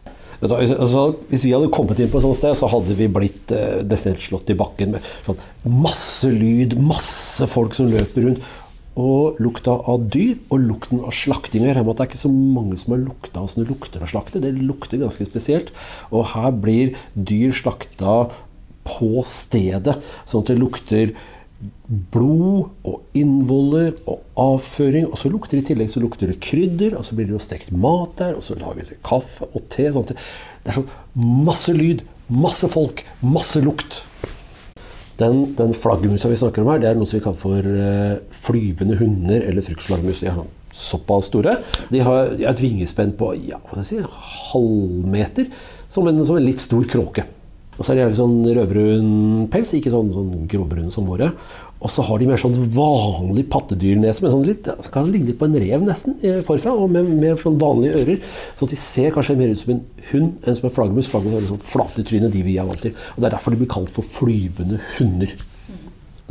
Altså, 0.40 1.02
hvis 1.28 1.44
vi 1.44 1.52
hadde 1.52 1.72
kommet 1.74 1.98
inn 2.00 2.10
på 2.12 2.20
et 2.20 2.24
sånt 2.24 2.38
sted, 2.38 2.54
så 2.56 2.70
hadde 2.70 2.94
vi 2.96 3.10
blitt 3.12 3.50
eh, 3.52 3.82
nesten 3.86 4.16
slått 4.20 4.52
i 4.52 4.56
bakken 4.58 4.94
med 4.94 5.08
sånn, 5.26 5.40
masse 5.66 6.30
lyd, 6.30 6.78
masse 6.80 7.48
folk 7.50 7.74
som 7.76 7.90
løper 7.90 8.28
rundt. 8.28 8.50
Og 9.00 9.38
lukta 9.42 9.74
av 9.88 10.06
dyr 10.12 10.36
og 10.52 10.62
lukten 10.64 11.02
av 11.06 11.14
slakting. 11.14 11.64
Jeg 11.66 11.76
regner 11.76 11.86
med 11.86 11.94
at 11.94 12.00
det 12.00 12.06
er 12.06 12.10
ikke 12.10 12.22
så 12.24 12.32
mange 12.32 12.78
som 12.80 12.94
har 12.94 13.02
lukta 13.02 13.42
åssen 13.42 13.62
det 13.62 13.70
lukter 13.70 14.04
av 14.04 14.10
slakte. 14.12 14.42
Det 14.42 14.50
lukter 14.56 15.00
ganske 15.02 15.26
spesielt. 15.28 15.74
Og 16.10 16.30
her 16.32 16.50
blir 16.54 16.96
dyr 17.14 17.54
slakta 17.56 18.16
på 18.86 19.22
stedet, 19.26 19.98
sånn 20.28 20.44
at 20.44 20.50
det 20.50 20.58
lukter 20.58 21.14
blod 22.12 22.70
og 22.88 23.16
innvoller 23.16 23.92
og 24.08 24.22
avføring. 24.40 25.08
Og 25.10 25.18
så 25.20 25.30
lukter 25.32 25.58
det 25.58 25.64
i 25.64 25.68
tillegg 25.72 25.90
så 25.92 26.02
lukter 26.02 26.30
det 26.30 26.40
krydder, 26.44 26.96
og 26.98 27.06
så 27.06 27.16
blir 27.16 27.28
det 27.28 27.36
jo 27.36 27.42
stekt 27.42 27.72
mat 27.72 28.16
der, 28.20 28.36
og 28.38 28.44
så 28.44 28.56
lages 28.60 28.92
det 28.94 29.00
kaffe 29.06 29.48
og 29.50 29.66
te. 29.72 29.90
Sånt. 29.94 30.14
det 30.14 30.72
er 30.72 30.80
sånn 30.80 31.42
masse 31.46 31.74
lyd, 31.76 32.04
masse 32.32 32.70
folk, 32.70 33.04
masse 33.24 33.62
lukt. 33.64 34.04
Den, 35.20 35.50
den 35.58 35.74
flaggermusa 35.76 36.30
vi 36.32 36.38
snakker 36.40 36.64
om 36.64 36.70
her, 36.72 36.80
det 36.80 36.88
er 36.88 36.96
noe 36.96 37.08
som 37.08 37.18
vi 37.18 37.24
kaller 37.26 37.42
for 37.42 37.66
uh, 37.68 38.14
flyvende 38.32 38.96
hunder 39.02 39.44
eller 39.50 39.66
fruktflaggermus. 39.66 40.22
De 40.22 40.30
er 40.30 40.38
sånn 40.38 40.56
såpass 40.80 41.28
store. 41.28 41.58
De 41.90 42.00
har, 42.00 42.30
de 42.38 42.46
har 42.46 42.54
et 42.54 42.62
vingespenn 42.62 43.12
på 43.18 43.34
ja, 43.42 43.58
hva 43.58 43.82
skal 43.82 43.98
jeg 43.98 44.06
si, 44.06 44.22
halvmeter, 44.52 45.50
som 45.90 46.08
en, 46.08 46.22
som 46.24 46.38
en 46.38 46.46
litt 46.46 46.62
stor 46.62 46.86
kråke. 46.88 47.26
Og 47.80 47.86
så 47.86 47.94
er 47.94 48.10
de 48.10 48.16
sånn 48.18 48.42
rødbrun 48.44 49.46
pels, 49.48 49.70
ikke 49.72 49.88
sånn, 49.88 50.10
sånn 50.12 50.44
gråbrun 50.52 50.90
som 50.92 51.06
våre. 51.08 51.30
Og 51.80 51.88
så 51.88 52.04
har 52.04 52.20
de 52.20 52.26
mer 52.28 52.40
sånn 52.40 52.58
vanlig 52.74 53.46
pattedyrnese, 53.48 54.20
men 54.20 54.34
sånn 54.34 54.44
litt, 54.44 54.68
kan 54.92 55.08
ligne 55.08 55.30
litt 55.30 55.38
på 55.40 55.48
en 55.48 55.56
rev 55.62 55.86
nesten 55.86 56.18
eh, 56.20 56.42
forfra. 56.44 56.74
Og 56.76 56.92
med 56.92 57.08
mer 57.22 57.40
sånn 57.40 57.56
vanlige 57.60 58.02
ører. 58.02 58.34
Så 58.58 58.68
de 58.68 58.76
ser 58.76 59.14
kanskje 59.14 59.38
mer 59.40 59.54
ut 59.54 59.62
som 59.62 59.72
en 59.78 59.80
hund 60.10 60.44
enn 60.44 60.58
som 60.58 60.68
en 60.68 60.74
flaggermus. 60.76 61.08
Flaggermus 61.08 61.40
har 61.40 61.48
sånn 61.54 61.64
flate 61.70 62.04
trynet, 62.04 62.34
de 62.36 62.44
vi 62.44 62.58
er 62.60 62.68
vant 62.68 62.84
til. 62.84 62.92
Og 63.16 63.22
Det 63.22 63.30
er 63.30 63.36
derfor 63.38 63.56
de 63.56 63.62
blir 63.62 63.72
kalt 63.72 63.94
for 63.96 64.04
flyvende 64.04 64.82
hunder. 64.98 65.32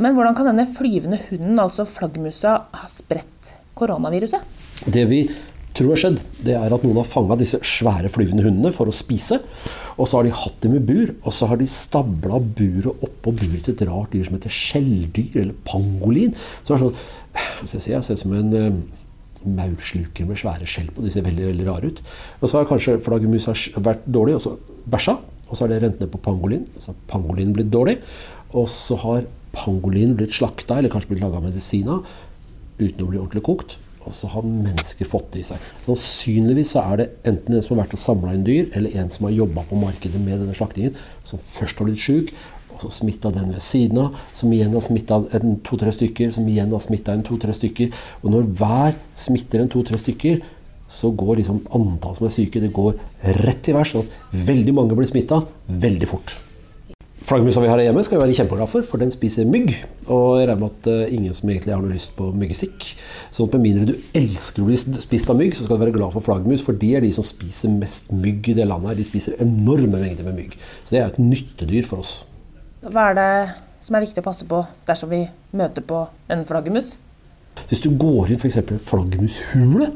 Men 0.00 0.14
hvordan 0.14 0.38
kan 0.38 0.52
denne 0.52 0.70
flyvende 0.70 1.18
hunden, 1.26 1.58
altså 1.60 1.82
flaggermusa, 1.98 2.54
ha 2.70 2.86
spredt 2.88 3.56
koronaviruset? 3.74 4.46
Det 4.86 5.02
vi 5.10 5.24
tror 5.76 5.92
har 5.92 6.00
skjedd, 6.02 6.20
det 6.44 6.54
er 6.58 6.72
at 6.74 6.84
noen 6.84 6.98
har 7.00 7.08
fanga 7.08 7.36
disse 7.38 7.58
svære 7.66 8.10
flyvende 8.12 8.44
hundene 8.46 8.72
for 8.74 8.90
å 8.90 8.94
spise. 8.94 9.40
Og 10.00 10.08
så 10.08 10.18
har 10.18 10.26
de 10.26 10.32
hatt 10.34 10.56
dem 10.64 10.76
i 10.78 10.82
bur, 10.82 11.12
og 11.22 11.34
så 11.36 11.48
har 11.50 11.60
de 11.60 11.68
stabla 11.70 12.40
buret 12.40 13.04
oppå 13.06 13.34
buret 13.36 13.66
til 13.66 13.76
et 13.76 13.84
rart 13.88 14.14
dyr 14.14 14.26
som 14.26 14.38
heter 14.38 14.54
skjelldyr, 14.54 15.42
eller 15.44 15.58
pangolin. 15.68 16.34
Som 16.66 16.76
er 16.76 16.84
sånn 16.84 16.96
jeg 17.60 17.84
ser, 17.84 18.00
ser 18.02 18.16
ut 18.16 18.22
som 18.22 18.34
en 18.34 18.54
uh, 18.56 18.78
maursluker 19.60 20.26
med 20.28 20.40
svære 20.40 20.68
skjell 20.68 20.88
på. 20.94 21.04
De 21.04 21.12
ser 21.14 21.26
veldig 21.26 21.50
veldig 21.52 21.68
rare 21.68 21.92
ut. 21.92 22.00
Og 22.40 22.50
så 22.50 22.60
har 22.60 22.70
kanskje 22.70 22.98
flaggermus 23.04 23.50
vært 23.78 24.08
dårlig, 24.08 24.38
og 24.38 24.46
så 24.46 24.56
bæsja. 24.90 25.18
Og 25.50 25.52
så 25.54 25.64
har 25.64 25.72
det 25.72 25.82
rent 25.84 26.02
ned 26.02 26.10
på 26.12 26.22
pangolin. 26.24 26.66
Så 26.78 26.92
har 26.92 27.04
pangolin 27.10 27.54
blitt 27.56 27.70
dårlig. 27.72 28.00
Og 28.58 28.66
så 28.70 28.98
har 29.04 29.28
pangolin 29.54 30.16
blitt 30.18 30.34
slakta, 30.34 30.78
eller 30.78 30.92
kanskje 30.92 31.14
blitt 31.14 31.24
laga 31.24 31.42
medisiner 31.44 32.02
uten 32.80 33.04
å 33.04 33.10
bli 33.10 33.20
ordentlig 33.20 33.44
kokt 33.44 33.78
og 34.06 34.14
så 34.16 34.30
har 34.32 34.46
mennesker 34.46 35.08
fått 35.08 35.32
det 35.34 35.42
i 35.42 35.48
seg. 35.50 35.66
Sannsynligvis 35.86 36.72
så 36.74 36.84
er 36.92 37.02
det 37.02 37.08
enten 37.28 37.56
en 37.56 37.64
som 37.64 37.76
har 37.76 37.84
vært 37.84 37.98
og 37.98 38.02
samla 38.04 38.36
inn 38.36 38.46
dyr, 38.46 38.70
eller 38.78 38.96
en 39.00 39.12
som 39.12 39.28
har 39.28 39.36
jobba 39.36 39.66
på 39.68 39.80
markedet 39.80 40.22
med 40.22 40.40
denne 40.40 40.56
slaktingen, 40.56 40.96
som 41.24 41.42
først 41.42 41.80
har 41.80 41.90
blitt 41.90 42.02
sjuk, 42.02 42.32
og 42.74 42.84
så 42.84 42.92
smitta 43.00 43.32
den 43.34 43.52
ved 43.52 43.64
siden 43.64 44.00
av, 44.06 44.20
som 44.32 44.52
igjen 44.56 44.72
har 44.72 44.84
smitta 44.84 45.20
to-tre 45.66 45.92
stykker, 45.92 46.32
som 46.32 46.48
igjen 46.48 46.72
har 46.72 46.82
smitta 46.82 47.12
en 47.12 47.26
to-tre 47.26 47.54
stykker. 47.56 47.92
Og 48.22 48.32
når 48.32 48.48
hver 48.56 48.96
smitter 49.18 49.64
en 49.64 49.72
to-tre 49.72 50.00
stykker, 50.00 50.40
så 50.90 51.12
går 51.14 51.42
liksom 51.42 51.60
antall 51.76 52.16
som 52.18 52.26
er 52.26 52.34
syke, 52.34 52.62
det 52.62 52.72
går 52.74 52.96
rett 53.44 53.68
i 53.70 53.74
vers. 53.76 53.92
Sånn 53.92 54.08
at 54.08 54.38
veldig 54.48 54.74
mange 54.80 54.96
blir 54.98 55.10
smitta 55.10 55.44
veldig 55.68 56.08
fort. 56.10 56.34
Flaggermusa 57.30 57.60
vi 57.62 57.68
har 57.70 57.78
her 57.78 57.84
hjemme, 57.86 58.02
skal 58.02 58.18
vi 58.18 58.24
være 58.24 58.34
kjempeglad 58.40 58.66
for, 58.72 58.82
for 58.90 58.98
den 58.98 59.12
spiser 59.14 59.46
mygg. 59.46 59.68
Og 60.10 60.40
jeg 60.40 60.48
regner 60.48 60.56
med 60.58 60.72
at 60.80 60.88
uh, 60.90 61.12
ingen 61.14 61.36
som 61.36 61.52
egentlig 61.52 61.70
har 61.70 61.84
noe 61.84 61.92
lyst 61.92 62.10
på 62.16 62.26
myggesikk. 62.34 62.88
Så 63.30 63.46
med 63.52 63.62
mindre 63.62 63.84
du 63.86 64.16
elsker 64.18 64.64
å 64.64 64.66
bli 64.66 64.78
spist 64.80 65.30
av 65.30 65.38
mygg, 65.38 65.54
så 65.54 65.62
skal 65.62 65.78
du 65.78 65.84
være 65.84 65.94
glad 65.94 66.10
for 66.16 66.26
flaggermus, 66.26 66.64
for 66.66 66.74
de 66.80 66.88
er 66.98 67.04
de 67.06 67.12
som 67.14 67.22
spiser 67.22 67.70
mest 67.70 68.10
mygg 68.10 68.50
i 68.50 68.56
det 68.58 68.66
landet 68.66 68.90
her. 68.90 68.98
De 68.98 69.06
spiser 69.06 69.38
enorme 69.46 70.00
mengder 70.02 70.26
med 70.26 70.40
mygg. 70.40 70.58
Så 70.82 70.96
det 70.96 71.04
er 71.04 71.12
et 71.12 71.22
nyttedyr 71.22 71.86
for 71.86 72.02
oss. 72.02 72.16
Hva 72.82 73.06
er 73.12 73.20
det 73.20 73.30
som 73.86 73.94
er 73.94 74.08
viktig 74.08 74.24
å 74.24 74.26
passe 74.26 74.50
på 74.50 74.64
dersom 74.90 75.14
vi 75.14 75.22
møter 75.54 75.86
på 75.86 76.02
en 76.34 76.42
flaggermus? 76.50 76.96
Hvis 77.70 77.86
du 77.86 77.92
går 77.94 78.34
inn 78.34 78.42
f.eks. 78.42 78.58
flaggermushule, 78.90 79.92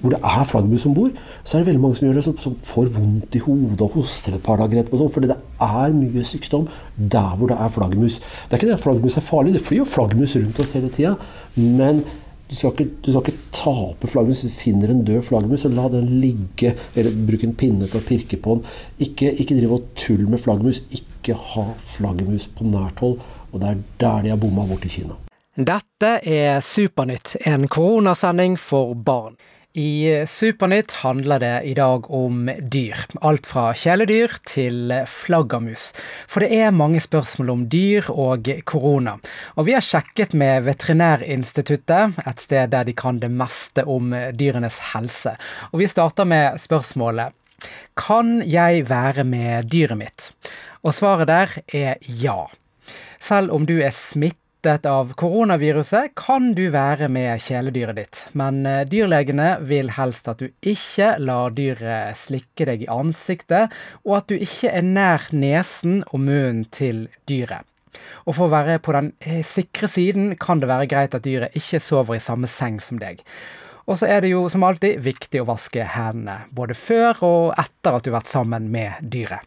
hvor 0.00 0.14
det 0.14 0.20
er 0.22 0.48
flaggermus 0.48 0.86
om 0.88 0.96
bord, 0.96 1.20
så 1.42 1.56
er 1.56 1.62
det 1.62 1.72
veldig 1.72 1.82
mange 1.82 1.98
som 1.98 2.06
gjør 2.06 2.18
det, 2.18 2.24
som, 2.28 2.38
som 2.40 2.56
får 2.56 2.90
vondt 2.96 3.38
i 3.38 3.42
hodet 3.42 3.84
og 3.84 3.98
hoster 3.98 4.36
et 4.36 4.44
par 4.46 4.60
dager 4.62 4.82
etterpå. 4.82 5.00
Sånn, 5.00 5.12
fordi 5.12 5.30
det 5.32 5.38
er 5.66 5.94
mye 5.96 6.26
sykdom 6.26 6.66
der 6.96 7.36
hvor 7.38 7.52
det 7.52 7.58
er 7.58 7.72
flaggermus. 7.76 8.18
Det 8.22 8.56
er 8.56 8.60
ikke 8.60 8.72
det 8.72 8.78
at 8.78 8.84
flaggermus 8.84 9.18
er 9.18 9.26
farlig, 9.26 9.54
det 9.56 9.64
flyr 9.64 9.82
jo 9.82 9.88
flaggermus 9.88 10.36
rundt 10.38 10.60
oss 10.62 10.74
hele 10.76 10.92
tida. 10.94 11.16
Men 11.58 12.04
du 12.52 12.56
skal, 12.58 12.74
ikke, 12.76 12.98
du 13.00 13.08
skal 13.08 13.22
ikke 13.24 13.50
tape 13.56 14.08
flaggermus. 14.12 14.42
Hvis 14.42 14.52
du 14.52 14.60
finner 14.60 14.90
en 14.92 15.04
død 15.08 15.22
flaggermus, 15.24 15.62
så 15.64 15.70
la 15.72 15.86
den 15.88 16.10
ligge. 16.20 16.74
Eller 16.94 17.14
bruk 17.28 17.46
en 17.46 17.54
pinne 17.56 17.88
til 17.88 18.02
å 18.02 18.04
pirke 18.04 18.36
på 18.44 18.58
den. 18.58 18.74
Ikke, 19.06 19.30
ikke 19.32 19.56
drive 19.56 19.78
og 19.78 19.86
tull 19.96 20.26
med 20.28 20.42
flaggermus. 20.42 20.82
Ikke 20.92 21.38
ha 21.54 21.64
flaggermus 21.94 22.50
på 22.52 22.68
nært 22.68 23.00
hold. 23.00 23.16
Og 23.52 23.62
det 23.62 23.70
er 23.70 23.80
der 24.04 24.26
de 24.26 24.34
har 24.34 24.42
bomma 24.42 24.66
bort 24.68 24.84
i 24.84 24.92
Kina. 24.92 25.16
Dette 25.52 26.14
er 26.28 26.60
Supernytt, 26.64 27.34
en 27.44 27.66
koronasending 27.68 28.58
for 28.60 28.94
barn. 28.96 29.34
I 29.72 30.24
Supernytt 30.28 30.92
handler 31.00 31.40
det 31.40 31.62
i 31.64 31.72
dag 31.72 32.04
om 32.12 32.50
dyr. 32.60 32.98
Alt 33.24 33.46
fra 33.48 33.70
kjæledyr 33.72 34.34
til 34.44 34.92
flaggermus. 35.08 35.86
For 36.28 36.44
det 36.44 36.58
er 36.60 36.74
mange 36.76 37.00
spørsmål 37.00 37.52
om 37.54 37.62
dyr 37.72 38.10
og 38.12 38.50
korona. 38.68 39.14
Og 39.56 39.64
vi 39.70 39.72
har 39.72 39.84
sjekket 39.86 40.34
med 40.36 40.66
Veterinærinstituttet, 40.66 42.20
et 42.20 42.44
sted 42.44 42.68
der 42.74 42.84
de 42.84 42.92
kan 42.92 43.22
det 43.22 43.32
meste 43.32 43.86
om 43.88 44.12
dyrenes 44.36 44.76
helse. 44.92 45.38
Og 45.72 45.80
vi 45.80 45.88
starter 45.88 46.28
med 46.28 46.60
spørsmålet 46.60 47.32
Kan 47.96 48.42
jeg 48.44 48.90
være 48.90 49.24
med 49.24 49.72
dyret 49.72 49.96
mitt? 49.96 50.32
Og 50.84 50.92
svaret 50.92 51.28
der 51.28 51.48
er 51.72 51.96
ja. 52.04 52.44
Selv 53.20 53.52
om 53.52 53.64
du 53.64 53.78
er 53.80 53.94
smittet 53.94 54.41
smittet 54.62 54.86
av 54.86 55.12
koronaviruset, 55.18 56.12
kan 56.14 56.52
du 56.54 56.68
være 56.70 57.08
med 57.10 57.40
kjæledyret 57.42 57.96
ditt. 57.98 58.20
Men 58.32 58.64
eh, 58.64 58.84
dyrlegene 58.86 59.56
vil 59.66 59.90
helst 59.96 60.28
at 60.30 60.38
du 60.38 60.52
ikke 60.62 61.16
lar 61.18 61.50
dyret 61.50 62.14
slikke 62.16 62.68
deg 62.68 62.84
i 62.84 62.90
ansiktet, 62.92 63.74
og 64.06 64.20
at 64.20 64.30
du 64.30 64.36
ikke 64.36 64.70
er 64.70 64.86
nær 64.86 65.26
nesen 65.32 66.04
og 66.12 66.22
munnen 66.22 66.62
til 66.70 67.08
dyret. 67.26 67.66
Og 68.22 68.36
for 68.36 68.46
å 68.46 68.54
være 68.54 68.78
på 68.78 68.94
den 68.94 69.10
eh, 69.18 69.42
sikre 69.42 69.90
siden 69.90 70.36
kan 70.38 70.62
det 70.62 70.70
være 70.70 70.86
greit 70.86 71.18
at 71.18 71.26
dyret 71.26 71.58
ikke 71.58 71.82
sover 71.82 72.20
i 72.20 72.22
samme 72.22 72.46
seng 72.46 72.78
som 72.78 73.02
deg. 73.02 73.24
Og 73.90 73.98
så 73.98 74.06
er 74.06 74.22
det 74.22 74.30
jo 74.30 74.46
som 74.46 74.62
alltid 74.62 75.02
viktig 75.02 75.42
å 75.42 75.48
vaske 75.50 75.90
hendene, 75.96 76.44
både 76.54 76.78
før 76.78 77.26
og 77.26 77.56
etter 77.58 77.98
at 77.98 78.06
du 78.06 78.12
har 78.12 78.20
vært 78.20 78.30
sammen 78.30 78.70
med 78.70 79.10
dyret. 79.10 79.42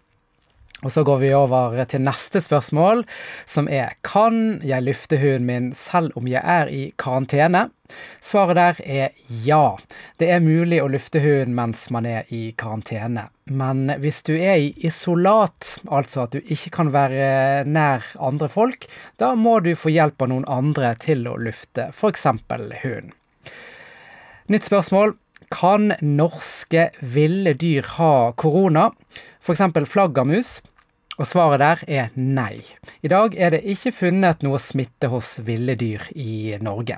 Og 0.84 0.92
så 0.92 1.06
går 1.08 1.22
vi 1.22 1.30
over 1.34 1.78
til 1.88 2.04
neste 2.04 2.42
spørsmål, 2.44 3.06
som 3.48 3.70
er 3.72 3.96
Kan 4.04 4.60
jeg 4.64 4.84
lufte 4.84 5.18
huden 5.18 5.48
min 5.48 5.72
selv 5.74 6.12
om 6.20 6.28
jeg 6.28 6.44
er 6.44 6.68
i 6.68 6.94
karantene? 7.00 7.70
Svaret 8.22 8.58
der 8.58 8.82
er 8.84 9.10
ja. 9.46 9.78
Det 10.20 10.30
er 10.30 10.44
mulig 10.44 10.82
å 10.84 10.90
lufte 10.92 11.22
huden 11.24 11.56
mens 11.56 11.88
man 11.94 12.06
er 12.06 12.28
i 12.34 12.52
karantene. 12.58 13.30
Men 13.46 13.88
hvis 14.02 14.22
du 14.26 14.34
er 14.36 14.58
i 14.58 14.74
isolat, 14.86 15.78
altså 15.88 16.26
at 16.26 16.36
du 16.36 16.42
ikke 16.42 16.74
kan 16.80 16.92
være 16.94 17.64
nær 17.64 18.04
andre 18.20 18.50
folk, 18.50 18.90
da 19.22 19.36
må 19.38 19.60
du 19.64 19.76
få 19.78 19.94
hjelp 19.94 20.22
av 20.22 20.34
noen 20.34 20.48
andre 20.50 20.96
til 21.00 21.28
å 21.30 21.38
lufte, 21.38 21.92
f.eks. 21.94 22.26
hunden. 22.26 23.14
Nytt 24.50 24.68
spørsmål. 24.68 25.16
Kan 25.54 25.94
norske 26.02 26.90
ville 27.06 27.54
dyr 27.54 27.86
ha 28.00 28.34
korona? 28.34 28.90
F.eks. 29.46 29.62
flaggermus? 29.86 30.62
Og 31.20 31.28
svaret 31.30 31.62
der 31.62 31.84
er 31.88 32.08
nei. 32.18 32.64
I 33.06 33.12
dag 33.12 33.36
er 33.38 33.54
det 33.54 33.62
ikke 33.70 33.94
funnet 33.94 34.42
noe 34.44 34.58
smitte 34.60 35.12
hos 35.12 35.36
ville 35.46 35.76
dyr 35.78 36.02
i 36.18 36.58
Norge. 36.66 36.98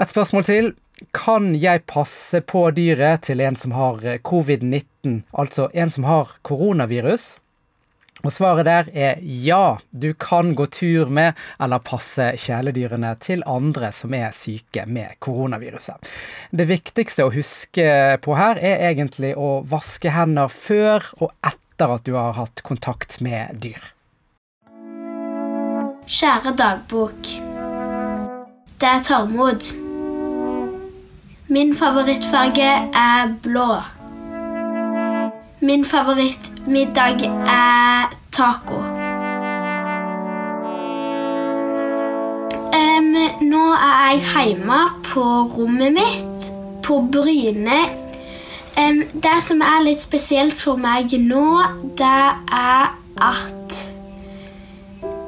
Et 0.00 0.08
spørsmål 0.08 0.48
til. 0.48 0.72
Kan 1.12 1.52
jeg 1.58 1.82
passe 1.90 2.40
på 2.46 2.64
dyret 2.76 3.26
til 3.26 3.42
en 3.42 3.56
som 3.58 3.72
har 3.74 4.00
covid-19, 4.22 5.22
altså 5.34 5.68
en 5.74 5.90
som 5.90 6.04
har 6.06 6.36
koronavirus? 6.46 7.41
Og 8.22 8.30
svaret 8.30 8.68
der 8.68 8.90
er 8.94 9.22
ja, 9.22 9.78
du 9.90 10.12
kan 10.14 10.54
gå 10.58 10.66
tur 10.70 11.10
med 11.10 11.38
eller 11.62 11.82
passe 11.82 12.32
kjæledyrene 12.38 13.14
til 13.22 13.42
andre 13.46 13.90
som 13.94 14.14
er 14.14 14.30
syke 14.36 14.86
med 14.86 15.18
koronaviruset. 15.22 16.10
Det 16.50 16.68
viktigste 16.70 17.26
å 17.26 17.32
huske 17.34 17.86
på 18.22 18.36
her 18.38 18.60
er 18.62 18.86
egentlig 18.92 19.34
å 19.34 19.62
vaske 19.66 20.14
hender 20.14 20.52
før 20.52 21.10
og 21.18 21.34
etter 21.42 21.96
at 21.96 22.06
du 22.06 22.14
har 22.14 22.38
hatt 22.38 22.62
kontakt 22.66 23.18
med 23.24 23.58
dyr. 23.64 23.82
Kjære 26.06 26.54
dagbok. 26.58 27.30
Det 28.82 28.88
er 28.88 29.02
Tormod. 29.06 29.66
Min 31.52 31.74
favorittfarge 31.76 32.70
er 32.94 33.34
blå. 33.42 33.82
Min 35.62 35.84
favorittmiddag 36.62 37.22
er 37.46 38.12
taco. 38.30 38.78
Um, 42.72 43.16
nå 43.42 43.64
er 43.74 44.12
jeg 44.12 44.46
hjemme 44.46 44.78
på 45.04 45.22
rommet 45.56 45.92
mitt 45.92 46.52
på 46.82 47.02
Bryne 47.12 47.98
Um, 48.72 49.02
det 49.12 49.42
som 49.44 49.60
er 49.60 49.82
litt 49.84 50.00
spesielt 50.00 50.56
for 50.56 50.80
meg 50.80 51.12
nå, 51.20 51.44
det 51.92 52.22
er 52.56 52.86
at 53.20 53.74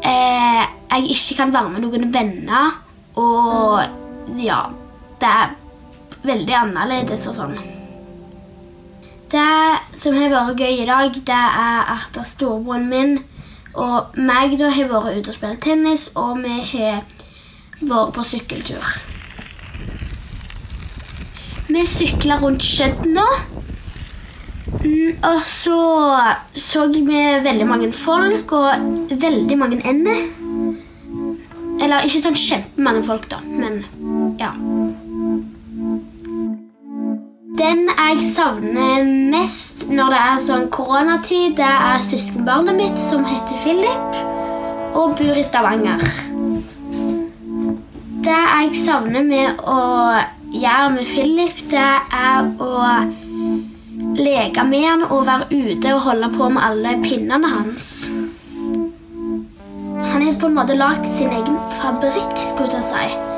eh, 0.01 0.63
jeg 0.65 1.11
ikke 1.13 1.37
kan 1.43 1.53
være 1.53 1.75
med 1.75 1.85
noen 1.85 2.09
venner. 2.15 2.81
Og 3.21 3.85
ja 4.41 4.63
Det 5.21 5.29
er 5.29 5.53
veldig 6.25 6.57
annerledes 6.63 7.29
og 7.29 7.37
sånn. 7.37 7.84
Det 9.35 9.99
som 9.99 10.15
har 10.15 10.31
vært 10.31 10.61
gøy 10.63 10.83
i 10.85 10.87
dag, 10.87 11.17
det 11.27 11.35
er 11.35 11.89
at 11.97 12.19
storebroren 12.29 12.85
min 12.87 13.17
og 13.75 14.15
meg 14.15 14.53
da 14.61 14.69
har 14.71 14.87
vært 14.87 15.17
ute 15.19 15.33
og 15.33 15.35
spilt 15.35 15.65
tennis, 15.65 16.05
og 16.15 16.39
vi 16.45 16.61
har 16.71 17.01
vært 17.81 18.13
på 18.15 18.25
sykkeltur. 18.29 18.93
Vi 21.67 21.83
sykla 21.91 22.39
rundt 22.39 22.63
Skjødd 22.63 23.09
nå. 23.11 23.27
Mm, 24.85 25.19
og 25.27 25.41
så 25.49 25.81
så 26.55 26.87
vi 26.93 27.25
veldig 27.49 27.67
mange 27.67 27.91
folk 27.93 28.55
og 28.55 29.11
veldig 29.11 29.59
mange 29.59 29.81
ender. 29.83 30.23
Eller 31.83 32.07
ikke 32.07 32.23
sånn 32.23 32.39
kjempemange 32.39 33.03
folk, 33.09 33.27
da, 33.33 33.43
men 33.43 33.83
ja. 34.39 34.55
Den 37.59 37.87
jeg 37.87 38.17
savner 38.35 39.05
mest 39.31 39.85
når 39.87 40.09
det 40.11 40.21
er 40.21 40.39
sånn 40.43 40.65
koronatid, 40.75 41.53
det 41.61 41.67
er 41.71 42.01
søskenbarnet 42.03 42.75
mitt 42.75 42.99
som 42.99 43.23
heter 43.23 43.61
Philip 43.63 44.17
og 44.99 45.13
bor 45.21 45.39
i 45.39 45.45
Stavanger. 45.47 46.03
Det 48.27 48.41
jeg 48.41 48.73
savner 48.81 49.23
med 49.29 49.63
å 49.71 49.85
gjøre 50.51 50.89
med 50.97 51.07
Philip, 51.13 51.61
det 51.71 51.85
er 52.19 52.49
å 52.59 52.73
leke 54.19 54.65
med 54.67 54.89
han 54.89 55.07
og 55.07 55.23
være 55.29 55.47
ute 55.55 55.93
og 55.95 56.03
holde 56.09 56.33
på 56.35 56.49
med 56.57 56.67
alle 56.71 56.97
pinnene 57.05 57.53
hans. 57.55 57.93
Han 60.11 60.27
har 60.27 60.35
på 60.43 60.51
en 60.51 60.59
måte 60.59 60.75
lagd 60.81 61.07
sin 61.07 61.31
egen 61.31 61.63
fabrikk, 61.79 62.35
skulle 62.49 62.83
jeg 62.83 62.91
si. 62.91 63.34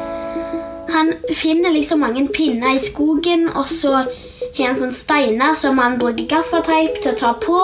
Han 0.93 1.13
finner 1.35 1.75
liksom 1.75 2.01
mange 2.01 2.29
pinner 2.29 2.75
i 2.75 2.83
skogen, 2.83 3.49
og 3.49 3.67
så 3.69 3.95
har 3.97 4.61
han 4.61 4.77
sånne 4.79 4.97
steiner 4.97 5.57
som 5.59 5.79
han 5.83 5.99
bruker 6.01 6.29
gaffateip 6.31 7.01
til 7.03 7.13
å 7.13 7.19
ta 7.21 7.33
på. 7.43 7.61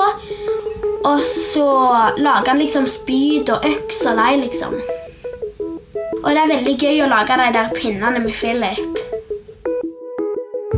Og 1.03 1.23
så 1.27 1.69
lager 2.19 2.53
han 2.53 2.61
liksom 2.63 2.87
spyd 2.91 3.51
og 3.51 3.65
øks 3.67 4.05
av 4.07 4.21
dem, 4.21 4.45
liksom. 4.47 4.77
Og 6.23 6.29
det 6.31 6.43
er 6.43 6.53
veldig 6.53 6.77
gøy 6.79 7.03
å 7.03 7.11
lage 7.11 7.39
de 7.41 7.49
der 7.57 7.73
pinnene 7.75 8.23
med 8.23 8.37
Philip. 8.39 9.01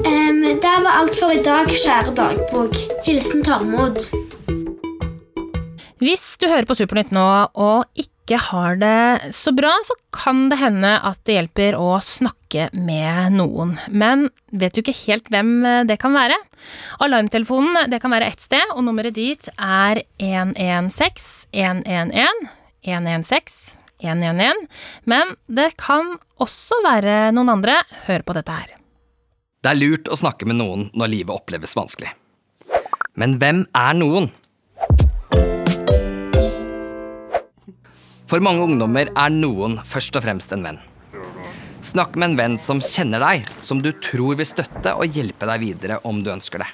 Um, 0.04 0.40
det 0.44 0.76
var 0.84 1.00
alt 1.00 1.16
for 1.18 1.32
i 1.32 1.42
dag, 1.44 1.68
kjære 1.68 2.14
dagbok. 2.16 2.76
Hilsen 3.04 3.44
Tormod. 3.44 4.00
Hvis 6.00 6.34
du 6.40 6.48
hører 6.48 6.66
på 6.68 6.76
Supernytt 6.76 7.12
nå 7.14 7.28
og 7.52 7.84
ikke 7.96 8.13
ikke 8.24 8.40
har 8.40 8.78
det 8.80 9.34
så 9.36 9.52
bra, 9.52 9.70
så 9.84 9.94
kan 10.16 10.48
det 10.48 10.56
hende 10.56 10.94
at 11.04 11.20
det 11.28 11.36
hjelper 11.36 11.76
å 11.76 11.98
snakke 12.00 12.70
med 12.72 13.36
noen. 13.36 13.76
Men 13.92 14.30
vet 14.48 14.72
du 14.72 14.80
ikke 14.80 14.96
helt 15.04 15.28
hvem 15.32 15.58
det 15.84 15.98
kan 16.00 16.16
være. 16.16 16.38
Alarmtelefonen 17.04 17.90
det 17.92 18.00
kan 18.00 18.14
være 18.14 18.30
ett 18.32 18.40
sted, 18.40 18.64
og 18.72 18.86
nummeret 18.86 19.16
dit 19.18 19.48
er 19.54 20.00
116 20.16 21.44
111 21.52 22.48
116 22.88 23.76
111. 24.04 24.66
Men 25.04 25.36
det 25.46 25.74
kan 25.80 26.16
også 26.40 26.80
være 26.84 27.32
noen 27.36 27.52
andre. 27.58 27.76
Hør 28.08 28.24
på 28.24 28.36
dette 28.36 28.56
her. 28.56 28.72
Det 29.64 29.72
er 29.72 29.80
lurt 29.80 30.08
å 30.12 30.16
snakke 30.20 30.48
med 30.48 30.60
noen 30.60 30.88
når 30.96 31.12
livet 31.12 31.36
oppleves 31.36 31.76
vanskelig. 31.76 32.12
Men 33.20 33.36
hvem 33.40 33.64
er 33.76 33.94
noen? 33.96 34.32
For 38.30 38.40
mange 38.40 38.64
ungdommer 38.64 39.10
er 39.12 39.32
noen 39.32 39.76
først 39.84 40.16
og 40.16 40.24
fremst 40.24 40.52
en 40.56 40.64
venn. 40.64 40.78
Snakk 41.84 42.14
med 42.16 42.30
en 42.30 42.38
venn 42.38 42.54
som 42.60 42.80
kjenner 42.80 43.20
deg, 43.20 43.44
som 43.60 43.82
du 43.84 43.90
tror 44.00 44.38
vil 44.38 44.48
støtte 44.48 44.94
og 44.96 45.12
hjelpe 45.12 45.44
deg 45.50 45.60
videre 45.60 45.98
om 46.08 46.22
du 46.24 46.30
ønsker 46.32 46.64
det. 46.64 46.70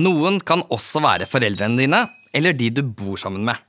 Noen 0.00 0.38
kan 0.40 0.64
også 0.72 1.02
være 1.04 1.28
foreldrene 1.28 1.76
dine 1.80 2.00
eller 2.32 2.56
de 2.56 2.70
du 2.72 2.80
bor 2.82 3.20
sammen 3.20 3.44
med. 3.44 3.60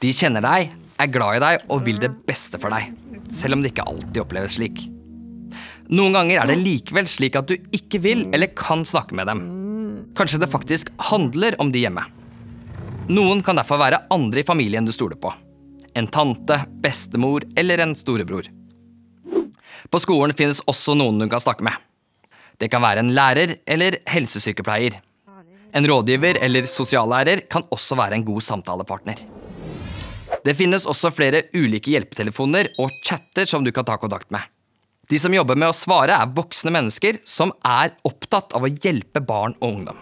De 0.00 0.14
kjenner 0.16 0.44
deg, 0.44 0.72
er 0.72 1.12
glad 1.12 1.36
i 1.36 1.44
deg 1.44 1.68
og 1.68 1.84
vil 1.84 2.00
det 2.00 2.10
beste 2.24 2.60
for 2.60 2.72
deg, 2.72 2.88
selv 3.32 3.58
om 3.58 3.62
det 3.62 3.74
ikke 3.74 3.86
alltid 3.92 4.22
oppleves 4.24 4.56
slik. 4.56 4.86
Noen 5.92 6.16
ganger 6.16 6.40
er 6.40 6.48
det 6.48 6.60
likevel 6.62 7.08
slik 7.10 7.36
at 7.36 7.52
du 7.52 7.56
ikke 7.76 8.00
vil 8.00 8.26
eller 8.32 8.54
kan 8.56 8.80
snakke 8.88 9.16
med 9.18 9.28
dem. 9.28 9.44
Kanskje 10.16 10.40
det 10.40 10.52
faktisk 10.52 10.92
handler 11.12 11.58
om 11.60 11.72
de 11.72 11.84
hjemme. 11.84 12.08
Noen 13.12 13.44
kan 13.44 13.60
derfor 13.60 13.80
være 13.82 14.06
andre 14.14 14.40
i 14.40 14.48
familien 14.48 14.88
du 14.88 14.94
stoler 14.94 15.20
på 15.20 15.32
en 15.94 16.06
tante, 16.06 16.58
bestemor 16.82 17.44
eller 17.56 17.78
en 17.78 17.94
storebror. 17.96 18.48
På 19.90 20.00
skolen 20.00 20.36
finnes 20.36 20.62
også 20.70 20.94
noen 20.96 21.18
du 21.20 21.28
kan 21.30 21.42
snakke 21.42 21.66
med. 21.66 21.74
Det 22.58 22.70
kan 22.72 22.82
være 22.84 23.02
en 23.02 23.12
lærer 23.16 23.56
eller 23.66 23.98
helsesykepleier. 24.08 25.00
En 25.72 25.86
rådgiver 25.88 26.38
eller 26.44 26.68
sosiallærer 26.68 27.46
kan 27.50 27.64
også 27.72 27.96
være 27.98 28.18
en 28.18 28.26
god 28.26 28.44
samtalepartner. 28.44 29.22
Det 30.42 30.54
finnes 30.58 30.86
også 30.88 31.12
flere 31.14 31.44
ulike 31.54 31.94
hjelpetelefoner 31.94 32.72
og 32.82 32.92
chatter 33.04 33.48
som 33.48 33.64
du 33.64 33.72
kan 33.72 33.86
ta 33.88 33.96
kontakt 34.00 34.30
med. 34.34 34.42
De 35.10 35.18
som 35.18 35.34
jobber 35.34 35.58
med 35.58 35.72
å 35.72 35.76
svare, 35.76 36.14
er 36.14 36.30
voksne 36.34 36.72
mennesker 36.72 37.18
som 37.28 37.52
er 37.66 37.92
opptatt 38.06 38.54
av 38.56 38.64
å 38.64 38.70
hjelpe 38.70 39.20
barn 39.20 39.56
og 39.60 39.68
ungdom. 39.68 39.98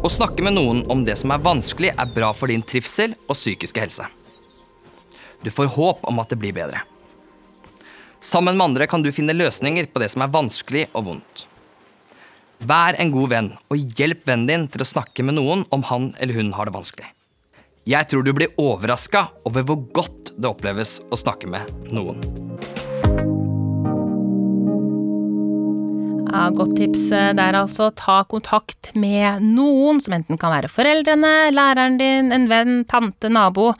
Å 0.00 0.08
snakke 0.08 0.44
med 0.46 0.56
noen 0.56 0.84
om 0.92 1.02
det 1.04 1.18
som 1.20 1.34
er 1.34 1.42
vanskelig, 1.44 1.92
er 1.92 2.14
bra 2.14 2.30
for 2.32 2.48
din 2.48 2.64
trivsel 2.64 3.12
og 3.26 3.36
psykiske 3.36 3.82
helse. 3.82 4.06
Du 5.42 5.50
får 5.50 5.72
håp 5.76 6.02
om 6.08 6.18
at 6.20 6.32
det 6.32 6.40
blir 6.40 6.56
bedre. 6.56 6.82
Sammen 8.20 8.56
med 8.56 8.64
andre 8.64 8.86
kan 8.86 9.02
du 9.02 9.12
finne 9.12 9.36
løsninger 9.36 9.88
på 9.88 10.02
det 10.02 10.10
som 10.12 10.24
er 10.24 10.32
vanskelig 10.32 10.84
og 10.92 11.06
vondt. 11.06 11.46
Vær 12.60 12.98
en 13.00 13.12
god 13.14 13.30
venn, 13.32 13.48
og 13.72 13.96
hjelp 13.96 14.26
vennen 14.28 14.50
din 14.50 14.66
til 14.68 14.84
å 14.84 14.90
snakke 14.90 15.24
med 15.24 15.38
noen 15.38 15.64
om 15.72 15.86
han 15.88 16.10
eller 16.20 16.36
hun 16.36 16.52
har 16.58 16.68
det 16.68 16.76
vanskelig. 16.76 17.08
Jeg 17.88 18.10
tror 18.10 18.22
du 18.26 18.34
blir 18.36 18.52
overraska 18.60 19.30
over 19.48 19.64
hvor 19.64 19.80
godt 19.96 20.34
det 20.36 20.50
oppleves 20.50 20.98
å 21.08 21.16
snakke 21.16 21.48
med 21.48 21.88
noen. 21.88 22.20
Ja, 26.30 26.46
godt 26.54 26.76
tips 26.78 27.08
der, 27.10 27.56
altså. 27.58 27.90
Ta 27.98 28.20
kontakt 28.30 28.92
med 28.94 29.42
noen, 29.42 29.98
som 30.02 30.14
enten 30.14 30.38
kan 30.38 30.52
være 30.54 30.70
foreldrene, 30.70 31.50
læreren 31.50 31.98
din, 31.98 32.30
en 32.34 32.46
venn, 32.50 32.84
tante, 32.90 33.32
nabo 33.32 33.72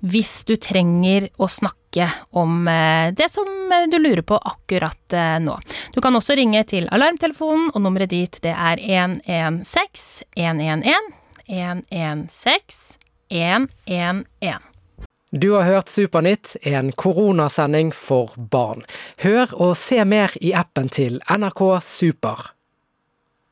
hvis 0.00 0.44
du 0.48 0.54
trenger 0.56 1.28
å 1.40 1.48
snakke 1.50 2.06
om 2.38 2.68
eh, 2.70 3.10
det 3.16 3.28
som 3.32 3.48
eh, 3.72 3.88
du 3.90 3.98
lurer 4.00 4.22
på 4.26 4.38
akkurat 4.38 5.16
eh, 5.16 5.36
nå. 5.42 5.58
Du 5.94 6.00
kan 6.00 6.16
også 6.16 6.36
ringe 6.38 6.62
til 6.70 6.88
alarmtelefonen, 6.94 7.70
og 7.74 7.84
nummeret 7.84 8.12
dit 8.14 8.40
det 8.44 8.54
er 8.54 8.80
116 8.80 10.24
111 10.38 11.12
116 11.50 12.96
111. 13.30 14.69
Du 15.32 15.52
har 15.52 15.62
hørt 15.62 15.88
Supernytt, 15.88 16.56
en 16.66 16.90
koronasending 16.92 17.92
for 17.94 18.32
barn. 18.50 18.82
Hør 19.22 19.52
og 19.54 19.76
se 19.78 20.02
mer 20.02 20.34
i 20.42 20.50
appen 20.58 20.90
til 20.90 21.20
NRK 21.30 21.62
Super. 21.86 22.48